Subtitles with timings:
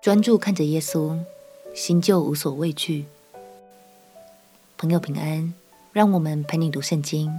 [0.00, 1.18] 专注看着耶稣，
[1.74, 3.04] 心就无所畏惧。
[4.78, 5.52] 朋友平安，
[5.92, 7.38] 让我们陪你读圣经，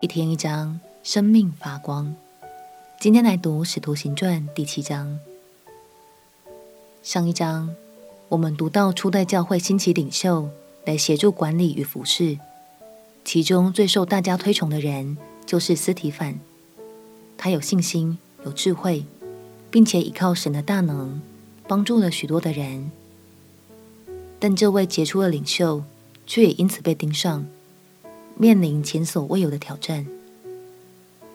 [0.00, 2.16] 一天一章，生命发光。
[2.98, 5.20] 今天来读《使徒行传》第七章。
[7.04, 7.72] 上一章
[8.28, 10.48] 我们读到初代教会兴起领袖
[10.84, 12.40] 来协助管理与服侍，
[13.24, 15.16] 其中最受大家推崇的人
[15.46, 16.40] 就是司提反。
[17.38, 19.06] 他有信心，有智慧，
[19.70, 21.22] 并且依靠神的大能。
[21.66, 22.90] 帮助了许多的人，
[24.38, 25.82] 但这位杰出的领袖
[26.26, 27.46] 却也因此被盯上，
[28.36, 30.06] 面临前所未有的挑战。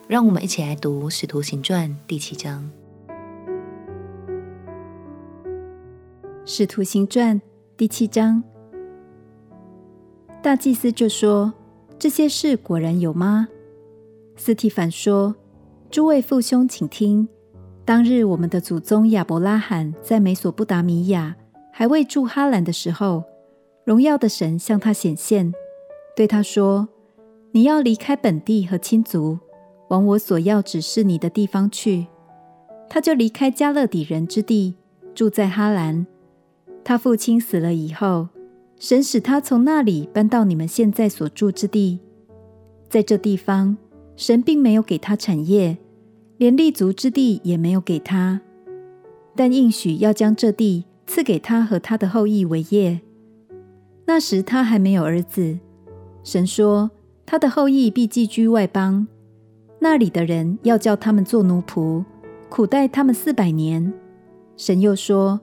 [0.06, 2.70] 让我们一起来读《使徒行传》第七章。
[6.44, 7.40] 《使徒行传》
[7.76, 8.42] 第七章，
[10.42, 11.52] 大祭司就说
[11.98, 13.48] ：“这些事果然有吗？”
[14.36, 15.34] 斯提凡说
[15.90, 17.28] ：“诸位父兄，请听。”
[17.84, 21.34] 当日，我们的祖宗亚伯拉罕在美索不达米亚
[21.72, 23.24] 还未住哈兰的时候，
[23.84, 25.52] 荣耀的神向他显现，
[26.14, 26.88] 对他说
[27.50, 29.38] ：“你要离开本地和亲族，
[29.88, 32.06] 往我所要指示你的地方去。”
[32.88, 34.74] 他就离开迦勒底人之地，
[35.14, 36.06] 住在哈兰。
[36.84, 38.28] 他父亲死了以后，
[38.78, 41.98] 神使他从那里搬到你们现在所住之地。
[42.88, 43.76] 在这地方，
[44.16, 45.76] 神并没有给他产业。
[46.40, 48.40] 连立足之地也没有给他，
[49.36, 53.02] 但应许要将这地赐给他和他的后裔为业。
[54.06, 55.58] 那时他还没有儿子。
[56.24, 56.90] 神说
[57.26, 59.06] 他的后裔必寄居外邦，
[59.80, 62.02] 那里的人要叫他们做奴仆，
[62.48, 63.92] 苦待他们四百年。
[64.56, 65.38] 神又说，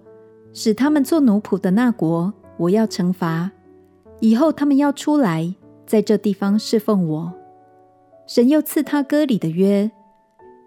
[0.51, 3.51] 使他们做奴仆的那国，我要惩罚，
[4.19, 5.53] 以后他们要出来，
[5.85, 7.33] 在这地方侍奉我。
[8.25, 9.91] 神又赐他割礼的约。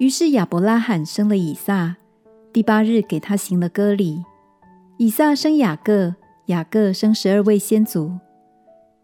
[0.01, 1.95] 于是亚伯拉罕生了以撒，
[2.55, 4.25] 第八日给他行了割礼。
[4.97, 6.15] 以撒生雅各，
[6.47, 8.13] 雅各生十二位先祖。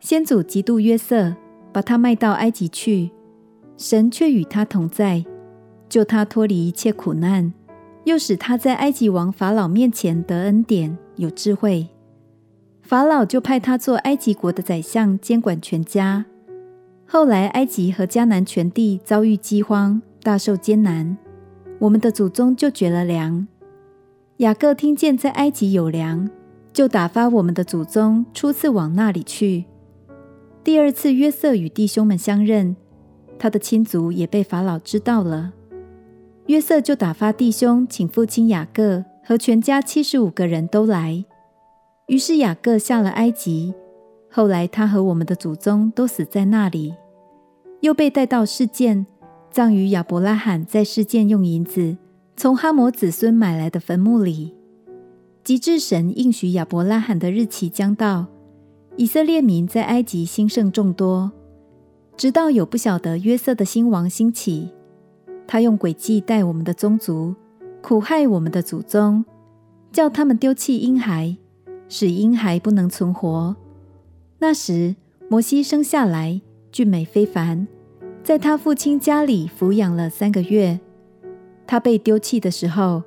[0.01, 1.37] 先祖嫉妒约瑟，
[1.71, 3.11] 把他卖到埃及去。
[3.77, 5.23] 神却与他同在，
[5.87, 7.53] 救他脱离一切苦难，
[8.05, 11.87] 又使他在埃及王法老面前得恩典，有智慧。
[12.81, 16.25] 法老就派他做埃及国的宰相，监管全家。
[17.07, 20.01] 后来埃及和迦南全地遭遇饥荒。
[20.27, 21.17] 大受艰难，
[21.79, 23.47] 我们的祖宗就绝了粮。
[24.39, 26.29] 雅各听见在埃及有粮，
[26.73, 29.67] 就打发我们的祖宗初次往那里去。
[30.65, 32.75] 第二次，约瑟与弟兄们相认，
[33.39, 35.53] 他的亲族也被法老知道了。
[36.47, 41.25] 约瑟就打发弟兄请父亲雅各和全家七十五个人都来。
[42.09, 43.73] 于是雅各下了埃及，
[44.29, 46.97] 后来他和我们的祖宗都死在那里，
[47.79, 49.07] 又被带到示剑。
[49.57, 51.97] 葬于亚伯拉罕在世间用银子
[52.37, 54.53] 从哈摩子孙买来的坟墓里。
[55.43, 58.27] 及至神应许亚伯拉罕的日期将到，
[58.99, 61.33] 以色列民在埃及兴盛众多，
[62.19, 64.69] 直到有不晓得约瑟的新王兴起，
[65.47, 67.35] 他用诡计带我们的宗族，
[67.81, 69.25] 苦害我们的祖宗，
[69.91, 71.35] 叫他们丢弃婴孩，
[71.89, 73.57] 使婴孩不能存活。
[74.39, 74.97] 那时
[75.31, 77.67] 摩西生下来，俊美非凡。
[78.27, 80.81] 在他父亲家里抚养了三个月。
[81.65, 83.05] 他被丢弃的时候，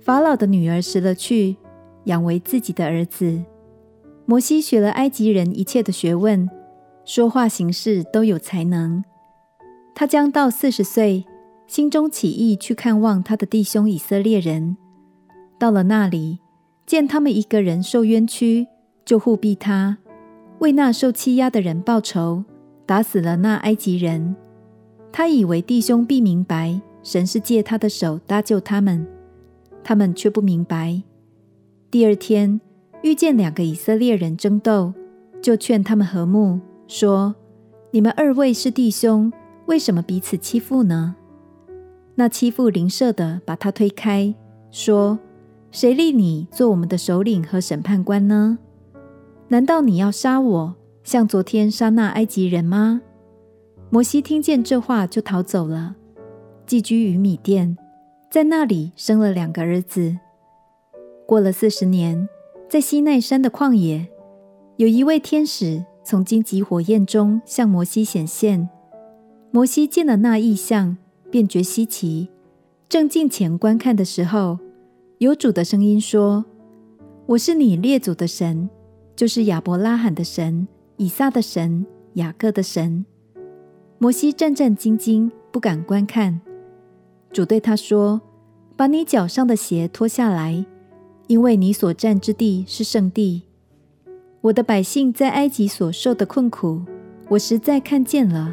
[0.00, 1.54] 法老的女儿拾了去，
[2.06, 3.44] 养为自己的儿子。
[4.24, 6.50] 摩西学了埃及人一切的学问，
[7.04, 9.04] 说话行事都有才能。
[9.94, 11.24] 他将到四十岁，
[11.68, 14.76] 心中起意去看望他的弟兄以色列人。
[15.60, 16.40] 到了那里，
[16.84, 18.66] 见他们一个人受冤屈，
[19.04, 19.98] 就护庇他，
[20.58, 22.42] 为那受欺压的人报仇，
[22.84, 24.34] 打死了那埃及人。
[25.18, 29.06] 他以为弟兄必明白，神是借他的手搭救他们，
[29.82, 31.02] 他们却不明白。
[31.90, 32.60] 第二天
[33.00, 34.92] 遇见两个以色列人争斗，
[35.40, 37.34] 就劝他们和睦，说
[37.92, 39.32] ：“你们二位是弟兄，
[39.64, 41.16] 为什么彼此欺负呢？”
[42.16, 44.34] 那欺负邻舍的把他推开，
[44.70, 45.18] 说
[45.72, 48.58] ：“谁立你做我们的首领和审判官呢？
[49.48, 53.00] 难道你要杀我，像昨天杀那埃及人吗？”
[53.88, 55.94] 摩西听见这话，就逃走了，
[56.66, 57.78] 寄居于米甸，
[58.28, 60.18] 在那里生了两个儿子。
[61.24, 62.28] 过了四十年，
[62.68, 64.08] 在西奈山的旷野，
[64.76, 68.68] 有一位天使从荆棘火焰中向摩西显现。
[69.52, 70.96] 摩西见了那异象，
[71.30, 72.28] 便觉稀奇，
[72.88, 74.58] 正近前观看的时候，
[75.18, 76.44] 有主的声音说
[77.26, 78.68] ：“我是你列祖的神，
[79.14, 80.66] 就是亚伯拉罕的神、
[80.96, 83.06] 以撒的神、雅各的神。”
[83.98, 86.40] 摩西战战兢兢，不敢观看。
[87.32, 88.20] 主对他说
[88.76, 90.66] ：“把你脚上的鞋脱下来，
[91.28, 93.42] 因为你所站之地是圣地。
[94.42, 96.82] 我的百姓在埃及所受的困苦，
[97.30, 98.52] 我实在看见了；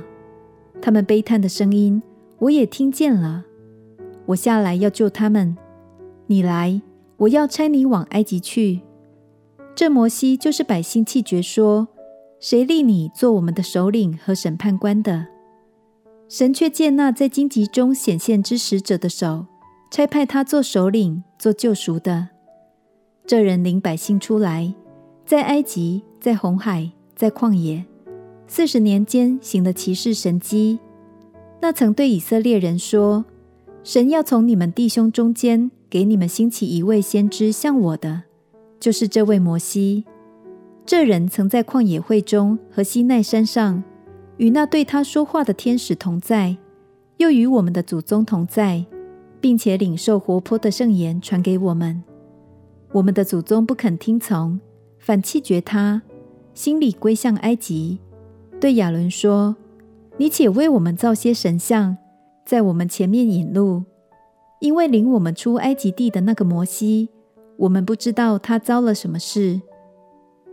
[0.81, 2.01] 他们悲叹的声音，
[2.39, 3.43] 我也听见了。
[4.27, 5.57] 我下来要救他们。
[6.27, 6.81] 你来，
[7.17, 8.79] 我要差你往埃及去。
[9.75, 11.89] 这摩西就是百姓气绝说
[12.39, 15.27] ：“谁立你做我们的首领和审判官的？”
[16.35, 19.45] 神却借那在荆棘中显现之使者的手，
[19.91, 22.29] 差派他做首领、做救赎的。
[23.27, 24.73] 这人领百姓出来，
[25.27, 27.85] 在埃及、在红海、在旷野，
[28.47, 30.79] 四十年间行了奇事神迹。
[31.61, 33.25] 那曾对以色列人说
[33.85, 38.23] ：“神要从你们弟兄中间给你们兴起一位先知，像我的，
[38.79, 40.05] 就是这位摩西。
[40.83, 43.83] 这人曾在旷野会中和西奈山上。”
[44.37, 46.57] 与那对他说话的天使同在，
[47.17, 48.85] 又与我们的祖宗同在，
[49.39, 52.03] 并且领受活泼的圣言传给我们。
[52.91, 54.59] 我们的祖宗不肯听从，
[54.99, 56.01] 反弃绝他，
[56.53, 57.99] 心里归向埃及。
[58.59, 59.55] 对亚伦说
[60.17, 61.97] ：“你且为我们造些神像，
[62.45, 63.83] 在我们前面引路，
[64.59, 67.09] 因为领我们出埃及地的那个摩西，
[67.57, 69.61] 我们不知道他遭了什么事。”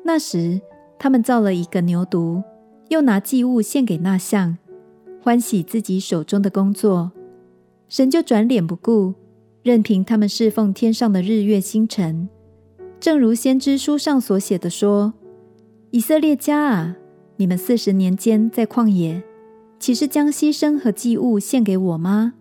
[0.05, 0.61] 那时，
[0.99, 2.43] 他们造了一个牛犊。
[2.91, 4.59] 又拿祭物献给那像，
[5.23, 7.13] 欢喜自己手中的工作，
[7.89, 9.15] 神就转脸不顾，
[9.63, 12.29] 任凭他们侍奉天上的日月星辰，
[12.99, 15.15] 正如先知书上所写的说
[15.93, 16.97] ：“以色列家啊，
[17.37, 19.23] 你们四十年间在旷野，
[19.79, 22.35] 岂是将牺牲和祭物献给我吗？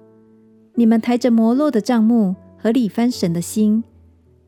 [0.73, 3.83] 你们抬着摩洛的帐幕和里番神的星，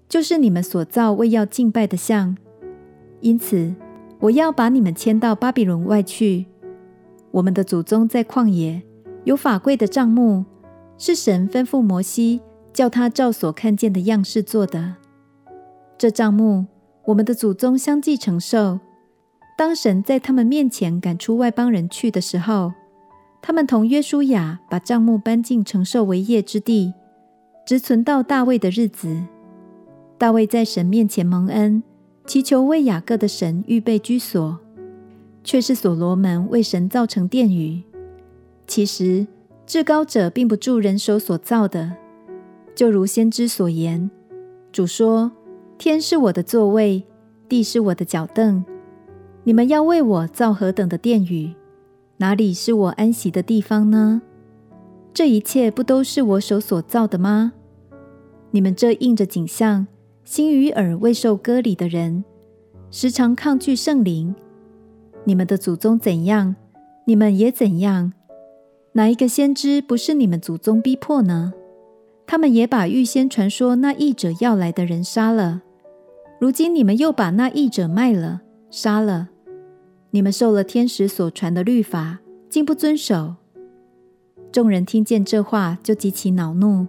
[0.09, 2.35] 就是你们所造为要敬拜的像，
[3.19, 3.71] 因此。”
[4.21, 6.45] 我要把你们迁到巴比伦外去。
[7.31, 8.81] 我们的祖宗在旷野
[9.23, 10.45] 有法柜的帐幕，
[10.97, 12.39] 是神吩咐摩西
[12.71, 14.95] 叫他照所看见的样式做的。
[15.97, 16.67] 这帐幕，
[17.05, 18.79] 我们的祖宗相继承受。
[19.57, 22.73] 当神在他们面前赶出外邦人去的时候，
[23.41, 26.93] 他们同约书亚把帐幕搬进承受为业之地，
[27.65, 29.23] 直存到大卫的日子。
[30.19, 31.81] 大卫在神面前蒙恩。
[32.25, 34.59] 祈求为雅各的神预备居所，
[35.43, 37.83] 却是所罗门为神造成殿宇。
[38.67, 39.27] 其实
[39.65, 41.93] 至高者并不住人手所造的，
[42.73, 44.09] 就如先知所言：
[44.71, 45.31] 主说
[45.77, 47.03] ：“天是我的座位，
[47.49, 48.63] 地是我的脚凳。
[49.43, 51.53] 你们要为我造何等的殿宇？
[52.17, 54.21] 哪里是我安息的地方呢？
[55.13, 57.53] 这一切不都是我手所造的吗？
[58.51, 59.87] 你们这应着景象。”
[60.31, 62.23] 心与耳未受割礼的人，
[62.89, 64.33] 时常抗拒圣灵。
[65.25, 66.55] 你们的祖宗怎样，
[67.03, 68.13] 你们也怎样。
[68.93, 71.51] 哪一个先知不是你们祖宗逼迫呢？
[72.25, 75.63] 他们也把预先传说那异者要来的人杀了。
[76.39, 78.39] 如今你们又把那异者卖了，
[78.69, 79.27] 杀了。
[80.11, 83.35] 你们受了天使所传的律法，竟不遵守。
[84.49, 86.87] 众人听见这话，就极其恼怒，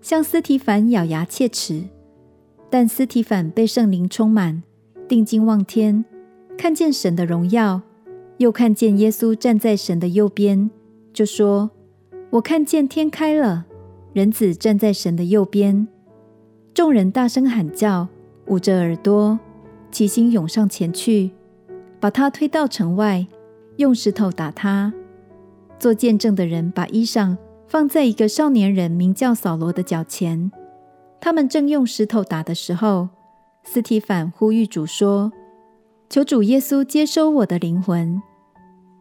[0.00, 1.82] 向斯提凡咬牙切齿。
[2.76, 4.64] 但斯提反被圣灵充满，
[5.06, 6.04] 定睛望天，
[6.58, 7.80] 看见神的荣耀，
[8.38, 10.68] 又看见耶稣站在神的右边，
[11.12, 11.70] 就说
[12.30, 13.66] ：“我看见天开了，
[14.12, 15.86] 人子站在神的右边。”
[16.74, 18.08] 众人大声喊叫，
[18.48, 19.38] 捂着耳朵，
[19.92, 21.30] 齐心涌上前去，
[22.00, 23.24] 把他推到城外，
[23.76, 24.92] 用石头打他。
[25.78, 27.36] 做见证的人把衣裳
[27.68, 30.50] 放在一个少年人名叫扫罗的脚前。
[31.24, 33.08] 他们正用石头打的时候，
[33.62, 35.32] 斯提凡呼吁主说
[36.10, 38.20] ：“求主耶稣接收我的灵魂。”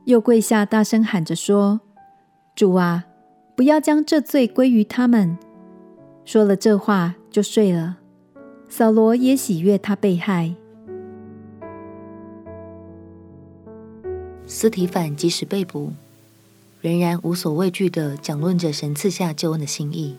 [0.08, 1.82] 又跪下大声喊着说
[2.56, 3.04] ：“主啊，
[3.58, 5.38] 不要将这罪归于他们。”
[6.24, 7.98] 说了这话就睡了。
[8.70, 10.56] 扫罗也喜悦他被害。
[14.46, 15.92] 斯提凡即使被捕，
[16.80, 20.16] 仍然无所畏惧地讲论着神赐下救恩的心意。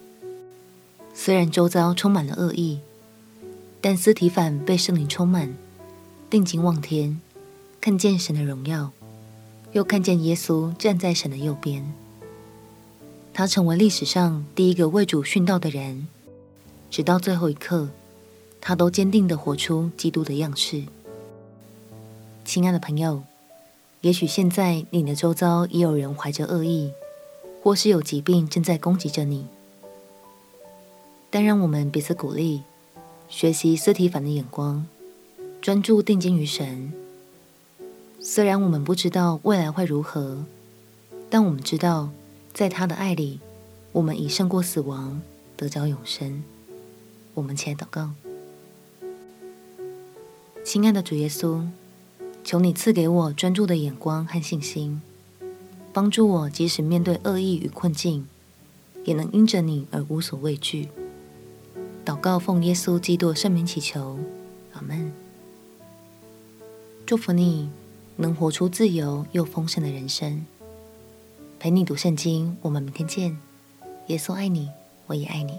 [1.17, 2.81] 虽然周遭充满了恶意，
[3.81, 5.55] 但司提反被圣灵充满，
[6.29, 7.21] 定睛望天，
[7.81, 8.91] 看见神的荣耀，
[9.73, 11.95] 又看见耶稣站在神的右边。
[13.33, 16.09] 他成为历史上第一个为主殉道的人，
[16.91, 17.89] 直到最后一刻，
[18.61, 20.83] 他都坚定地活出基督的样式。
[22.45, 23.23] 亲爱的朋友，
[24.01, 26.93] 也许现在你的周遭也有人怀着恶意，
[27.63, 29.47] 或是有疾病正在攻击着你。
[31.35, 32.63] 但让我们彼此鼓励，
[33.29, 34.87] 学习斯提凡的眼光，
[35.61, 36.93] 专注定睛于神。
[38.21, 40.45] 虽然我们不知道未来会如何，
[41.29, 42.11] 但我们知道，
[42.53, 43.41] 在他的爱里，
[43.91, 45.21] 我们已胜过死亡，
[45.57, 46.45] 得着永生。
[47.35, 48.11] 我们起来祷告：
[50.65, 51.67] 亲爱的主耶稣，
[52.45, 55.03] 求你赐给我专注的眼光和信心，
[55.93, 58.29] 帮助我即使面对恶意与困境，
[59.03, 60.91] 也能因着你而无所畏惧。
[62.05, 64.19] 祷告奉耶稣基督圣名祈求，
[64.75, 65.11] 阿门。
[67.07, 67.71] 祝福你
[68.17, 70.45] 能活出自由又丰盛的人生。
[71.59, 73.39] 陪你读圣经，我们明天见。
[74.09, 74.69] 耶稣爱你，
[75.07, 75.59] 我也爱你。